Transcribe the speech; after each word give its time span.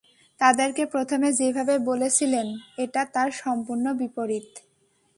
তাদেরকে 0.41 0.83
প্রথমে 0.85 1.29
যেভাবে 1.33 1.75
বলেছিলেন 1.89 2.47
এটা 2.77 3.01
তার 3.13 3.29
সম্পূর্ণ 3.41 3.85
বিপরীত। 3.93 4.49